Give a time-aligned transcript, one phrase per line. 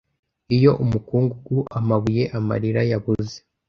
[0.55, 3.37] Iyo umukungugu amabuye amarira yabuze